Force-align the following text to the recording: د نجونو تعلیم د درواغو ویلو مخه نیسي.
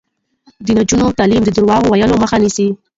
د 0.65 0.67
نجونو 0.77 1.15
تعلیم 1.19 1.41
د 1.45 1.49
درواغو 1.55 1.89
ویلو 1.89 2.21
مخه 2.23 2.37
نیسي. 2.43 2.67